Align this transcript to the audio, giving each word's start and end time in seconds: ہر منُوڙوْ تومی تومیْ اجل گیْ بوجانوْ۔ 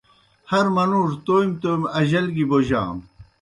ہر 0.51 0.65
منُوڙوْ 0.75 1.17
تومی 1.25 1.53
تومیْ 1.61 1.89
اجل 1.99 2.25
گیْ 2.35 2.45
بوجانوْ۔ 2.49 3.03